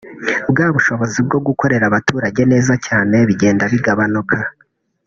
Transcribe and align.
bwa 0.51 0.67
bushobozi 0.75 1.19
bwo 1.27 1.39
gukorera 1.47 1.83
abaturage 1.87 2.41
neza 2.51 2.73
cyane 2.85 3.15
bigenda 3.29 3.63
bigabanuka 3.73 4.37